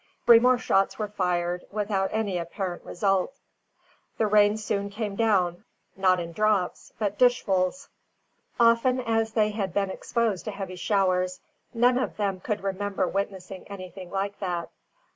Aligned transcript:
Three 0.25 0.39
more 0.39 0.57
shots 0.57 0.97
were 0.97 1.09
fired, 1.09 1.63
without 1.69 2.09
any 2.11 2.39
apparent 2.39 2.83
result. 2.83 3.35
The 4.17 4.25
rain 4.25 4.57
soon 4.57 4.89
came 4.89 5.15
down, 5.15 5.63
not 5.95 6.19
in 6.19 6.31
drops, 6.31 6.91
but 6.97 7.19
dishfuls. 7.19 7.87
Often 8.59 9.01
as 9.01 9.33
they 9.33 9.51
had 9.51 9.75
been 9.75 9.91
exposed 9.91 10.45
to 10.45 10.51
heavy 10.51 10.75
showers, 10.77 11.39
none 11.71 11.99
of 11.99 12.17
them 12.17 12.39
could 12.39 12.63
remember 12.63 13.07
witnessing 13.07 13.67
anything 13.67 14.09
like 14.09 14.39
that. 14.39 14.71